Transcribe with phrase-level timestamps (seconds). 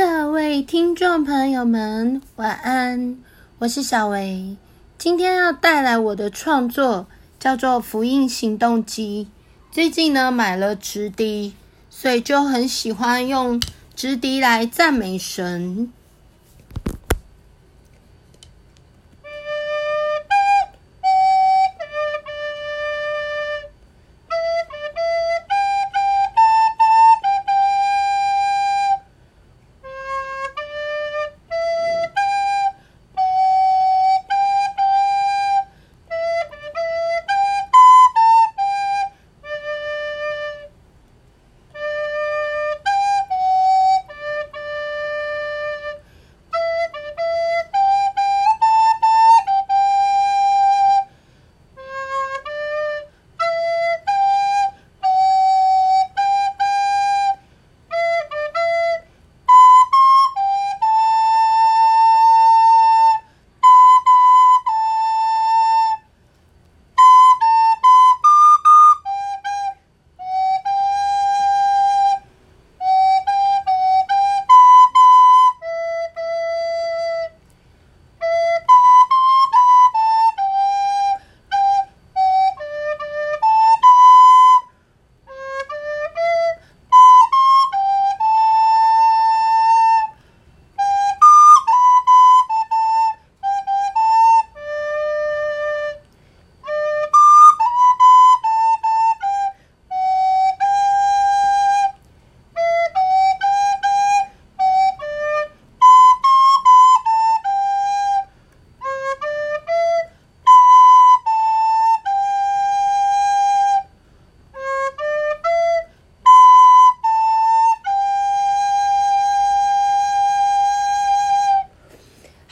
[0.00, 3.18] 各位听众朋友们，晚安！
[3.58, 4.56] 我是小维，
[4.96, 7.08] 今天要带来我的创作，
[7.40, 9.26] 叫做《福音行动机》。
[9.74, 11.52] 最近呢，买了直笛，
[11.90, 13.60] 所以就很喜欢用
[13.96, 15.92] 直笛来赞美神。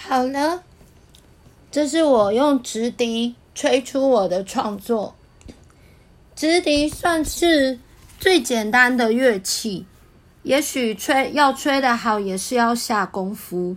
[0.08, 0.62] 好了，
[1.72, 5.16] 这是我用直笛吹出我的创作。
[6.36, 7.80] 直笛算是
[8.20, 9.84] 最简单的乐器，
[10.44, 13.76] 也许吹要吹得好，也是要下功夫。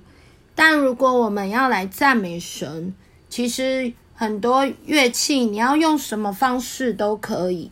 [0.53, 2.93] 但如果我们要来赞美神，
[3.27, 7.71] 其实很多乐器你要用什么方式都可以，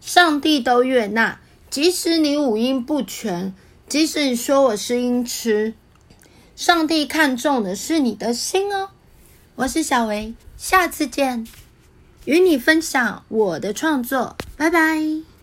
[0.00, 1.40] 上帝都悦纳。
[1.68, 3.52] 即使你五音不全，
[3.88, 5.74] 即使你说我是音痴。
[6.56, 8.88] 上帝看重的是你的心哦。
[9.56, 11.46] 我是小维，下次见，
[12.24, 15.35] 与你分享我的创作，拜拜。